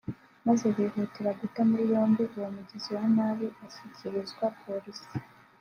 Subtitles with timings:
[0.45, 5.09] maze bihutira guta muri yombi uwo mugizi wa nabi ashyikirizwa Polisi